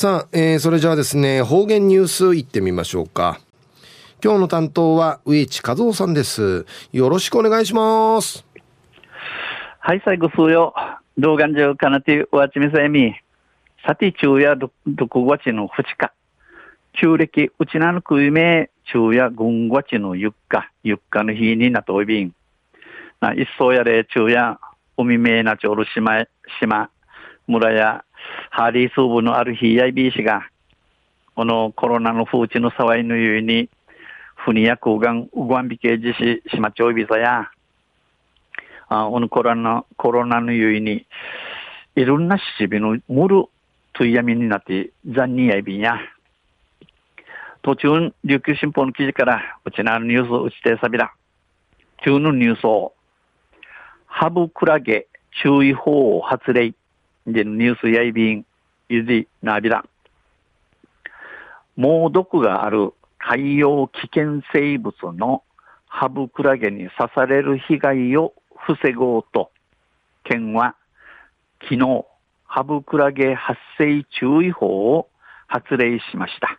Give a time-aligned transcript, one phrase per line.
[0.00, 3.40] さあ、えー、それじゃあですね、方言ニュースいってみましょうか。
[4.22, 6.66] 今日の担当は植地和夫さんです。
[6.92, 8.46] よろしくお願いします。
[9.80, 10.72] はい、最後数よ。
[11.18, 13.12] 動画上かなてわちみさえみ。
[13.84, 16.12] さて、昼夜6月の2日。
[16.92, 22.32] 旧暦、うちなのくいめ、昼夜軍月のゆっか、ゆっかの日になとおびん。
[23.20, 24.60] な、一層やれ、昼夜、
[24.96, 26.24] 海めなちょる島、
[26.60, 26.88] 島、
[27.48, 28.04] 村や
[28.50, 30.48] ハーリースーブのある日やいびいしが、
[31.34, 33.68] このコロナの風知の騒いのゆいに、
[34.36, 37.50] ふにや空間、うがんびけじし、しまちょいびさや、
[38.88, 41.06] あこのコロナ、コロナのゆいに、
[41.94, 43.44] いろんなしびのむる
[43.92, 45.98] といやみになって、残念やいびんや。
[47.62, 51.12] 途中、琉球新報の記事から、うちなるニュースうちてさびら。
[52.02, 52.94] 中のニュースを、
[54.06, 55.06] ハブクラゲ
[55.42, 56.72] 注意報を発令。
[57.32, 58.46] で、ニュースやいびん、
[58.88, 59.84] ゆじなびら。
[61.76, 65.42] 猛毒がある海洋危険生物の
[65.86, 69.50] ハブクラゲに刺される被害を防ごうと、
[70.24, 70.74] 県は
[71.62, 72.06] 昨日、
[72.44, 75.08] ハブクラゲ発生注意報を
[75.48, 76.58] 発令しました。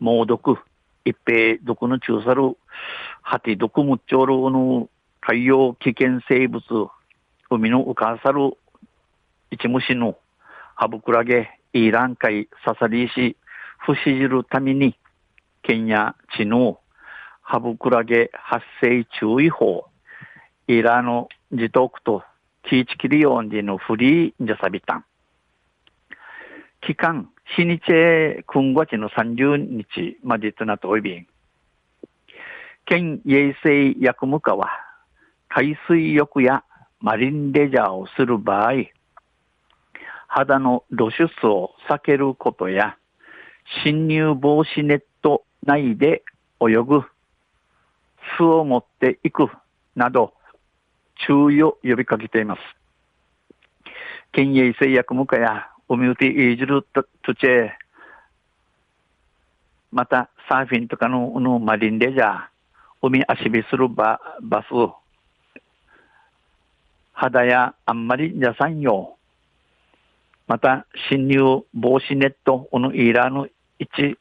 [0.00, 0.58] 猛毒、
[1.04, 2.56] 一平毒の中さる、
[3.22, 4.88] ハティ毒ムッチョルの
[5.20, 6.90] 海洋危険生物、
[7.50, 8.56] 海の浮かさる
[9.52, 10.16] 一虫の
[10.76, 13.36] ハブクラゲ、イーラン海、ササリ石、
[13.80, 14.96] 不死じるために、
[15.62, 16.80] 県や地の
[17.42, 19.84] ハブクラゲ発生注意報、
[20.68, 22.22] イーラの自徳と
[22.62, 25.04] キーチキリオンでのフリージャサビタン。
[26.80, 27.84] 期間、日にち、
[28.46, 31.26] 今月の30日までとなっておいびん。
[32.86, 34.70] 県衛生薬務課は、
[35.50, 36.64] 海水浴や
[37.00, 38.86] マリンレジャーをする場合、
[40.34, 42.96] 肌の露出を避けることや、
[43.84, 46.22] 侵入防止ネット内で
[46.58, 47.02] 泳ぐ、
[48.38, 49.48] 巣を持っていく
[49.94, 50.32] など、
[51.26, 52.60] 注意を呼びかけています。
[54.32, 57.04] 県営製薬務課や、海うていじると
[57.34, 57.70] チェ
[59.90, 62.40] またサーフィンとかののマリンレジャー、
[63.02, 64.68] 海足火するババス、
[67.12, 69.18] 肌やあんまりじゃさんよ。
[70.52, 73.48] また、侵入防止ネット、このイーラーの
[73.78, 74.18] 一、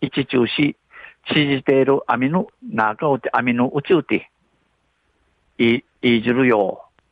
[0.00, 0.76] 一中止、
[1.28, 4.30] 知事ている網の中をて、網の宇宙て、
[5.58, 7.02] い、いじるよう。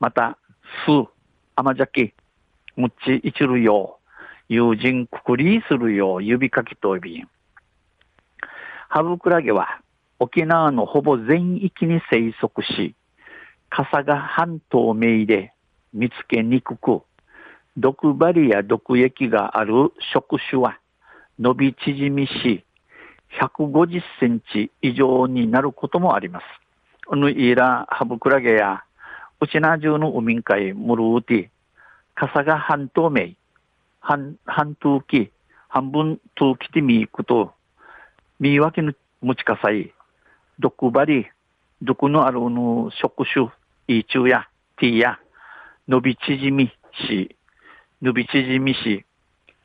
[0.00, 0.36] また、
[0.84, 1.08] す、
[1.56, 2.12] 甘酒、
[2.76, 3.98] むっちいちるよ
[4.50, 4.52] う。
[4.52, 7.28] 友人くくりするよう指かきとびん。
[8.90, 9.80] ハブクラゲは
[10.18, 12.94] 沖縄のほぼ全域に生息し、
[13.70, 15.54] 笠が半透明で
[15.94, 17.00] 見つけにくく、
[17.76, 20.78] 毒針や毒液がある触手は
[21.38, 22.64] 伸び縮みし、
[23.40, 26.44] 150センチ以上になることもあります。
[27.06, 28.84] このイラハブクラゲや、
[29.40, 31.48] うちな中の海海ムルーティ、
[32.14, 33.34] 傘が半透明、
[34.00, 35.32] 半、半通気、
[35.68, 37.52] 半分通気てみいくと、
[38.38, 39.92] 見分けの持ちかさい、
[40.60, 41.26] 毒針、
[41.82, 43.52] 毒のあるの触手、
[43.92, 44.48] イチュや、
[44.78, 45.18] ティーや、
[45.88, 46.72] 伸び縮み
[47.08, 47.36] し、
[48.04, 49.02] 伸び縮みし、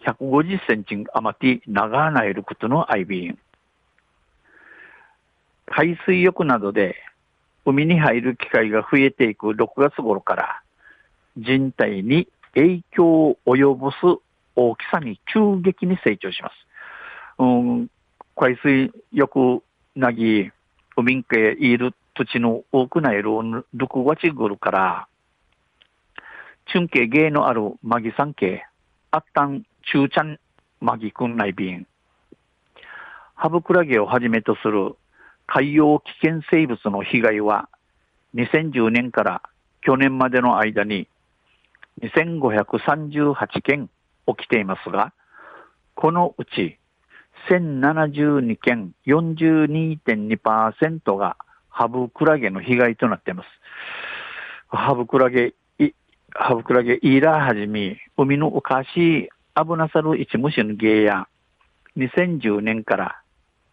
[0.05, 3.37] 150センチ余り長なえることのアイビン。
[5.65, 6.95] 海水浴などで
[7.65, 10.61] 海に入る機会が増えていく6月頃から
[11.35, 13.97] 人体に影響を及ぼす
[14.55, 16.53] 大きさに急激に成長します。
[17.39, 17.89] うん、
[18.37, 19.61] 海水浴
[19.97, 20.49] なぎ、
[20.95, 23.65] 海んけいる土地の多くなえる6
[24.05, 25.08] 月頃から
[26.71, 28.63] 中継芸のあるマギ三系、
[29.09, 30.39] あったん中ちゃん
[30.79, 31.87] マギくん内便。
[33.33, 34.95] ハブクラゲをはじめとする
[35.47, 37.69] 海洋危険生物の被害は
[38.35, 39.41] 2010年から
[39.81, 41.07] 去年までの間に
[42.03, 43.89] 2538件
[44.27, 45.11] 起きていますが、
[45.95, 46.77] このうち
[47.49, 51.35] 1072件42.2%が
[51.69, 53.47] ハブクラゲの被害となっています。
[54.67, 55.55] ハブクラゲ
[56.31, 61.27] ハブクラゲイーラーはじめ、海のおかしい危なさる一虫の芸や、
[61.97, 63.21] 2010年から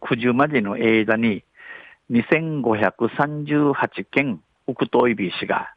[0.01, 1.43] 9時までの間に
[2.11, 5.73] 2538件ウクトイビー氏が、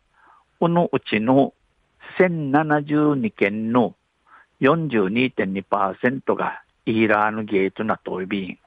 [0.58, 1.52] このうちの
[2.18, 3.94] 1072件の
[4.60, 8.58] 42.2%がイーラーのゲートなトイビン。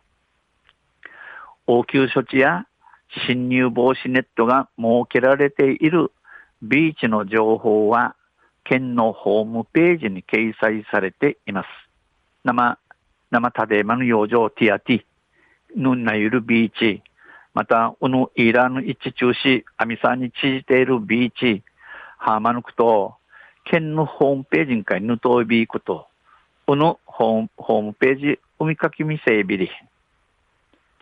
[1.65, 2.67] 応急処置や
[3.27, 6.11] 侵入防止ネットが設けられている
[6.63, 8.15] ビーチの情報は
[8.63, 11.67] 県のホームページに掲載されています。
[12.45, 12.79] 生、
[13.31, 15.03] 生タデマの養生ティアティ、
[15.75, 17.03] ヌンナユルビーチ、
[17.53, 21.63] また、うぬイラン一中市、アミサに知じているビーチ、
[22.17, 23.15] ハーマヌクと、
[23.65, 26.07] 県のホームページにかいぬといびいこと、
[26.67, 29.69] うぬホームホームページ、海かきみせいびり、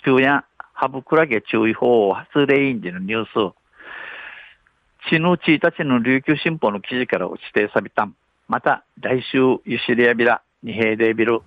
[0.04, 0.44] 昼夜、
[0.74, 3.56] ハブクラゲ注意報を発令インジのニュース、
[5.09, 8.15] 死ぬ1日の琉球新報の記事から指定さびたん。
[8.48, 11.42] また来週、ゆしりやびら、二平でびる。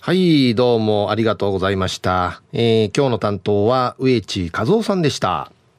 [0.00, 2.40] はい、どうもありがとうございました。
[2.52, 5.50] えー、今日の担当は植地和夫さんでした。